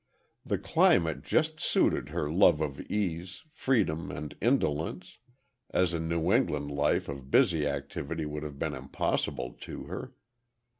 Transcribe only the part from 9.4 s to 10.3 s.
to her.